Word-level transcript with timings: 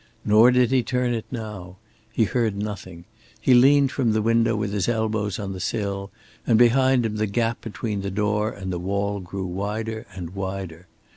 Nor 0.25 0.49
did 0.49 0.71
he 0.71 0.81
turn 0.81 1.13
it 1.13 1.27
now. 1.29 1.77
He 2.11 2.23
heard 2.23 2.57
nothing. 2.57 3.05
He 3.39 3.53
leaned 3.53 3.91
from 3.91 4.13
the 4.13 4.21
window 4.23 4.55
with 4.55 4.73
his 4.73 4.89
elbows 4.89 5.37
on 5.37 5.53
the 5.53 5.59
sill, 5.59 6.09
and 6.47 6.57
behind 6.57 7.05
him 7.05 7.17
the 7.17 7.27
gap 7.27 7.61
between 7.61 8.01
the 8.01 8.09
door 8.09 8.49
and 8.49 8.73
the 8.73 8.79
wall 8.79 9.19
grew 9.19 9.45
wider 9.45 10.07
and 10.15 10.31
wider. 10.31 10.87